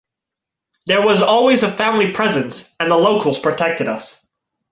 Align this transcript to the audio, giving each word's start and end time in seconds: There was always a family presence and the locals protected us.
There 0.87 1.03
was 1.05 1.21
always 1.21 1.61
a 1.61 1.71
family 1.71 2.11
presence 2.11 2.75
and 2.79 2.89
the 2.89 2.97
locals 2.97 3.37
protected 3.37 3.87
us. 3.87 4.25